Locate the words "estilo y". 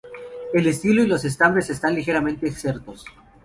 0.65-1.07